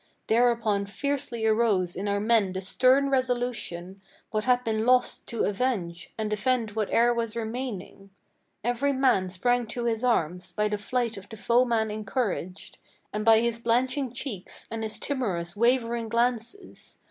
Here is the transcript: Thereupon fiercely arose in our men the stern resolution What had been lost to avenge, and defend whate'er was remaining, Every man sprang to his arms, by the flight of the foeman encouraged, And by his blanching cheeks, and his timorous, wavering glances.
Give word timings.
Thereupon 0.25 0.87
fiercely 0.87 1.45
arose 1.45 1.95
in 1.95 2.07
our 2.07 2.19
men 2.19 2.53
the 2.53 2.61
stern 2.61 3.11
resolution 3.11 4.01
What 4.31 4.45
had 4.45 4.63
been 4.63 4.83
lost 4.83 5.27
to 5.27 5.43
avenge, 5.43 6.11
and 6.17 6.27
defend 6.27 6.71
whate'er 6.71 7.13
was 7.13 7.35
remaining, 7.35 8.09
Every 8.63 8.93
man 8.93 9.29
sprang 9.29 9.67
to 9.67 9.85
his 9.85 10.03
arms, 10.03 10.53
by 10.53 10.69
the 10.69 10.79
flight 10.79 11.17
of 11.17 11.29
the 11.29 11.37
foeman 11.37 11.91
encouraged, 11.91 12.79
And 13.13 13.23
by 13.23 13.41
his 13.41 13.59
blanching 13.59 14.11
cheeks, 14.11 14.67
and 14.71 14.81
his 14.81 14.97
timorous, 14.97 15.55
wavering 15.55 16.09
glances. 16.09 16.97